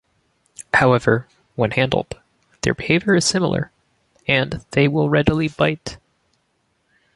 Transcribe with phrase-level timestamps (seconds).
[0.73, 2.19] However, when handled,
[2.63, 3.69] their behavior is similar,
[4.27, 5.99] and they will readily bite.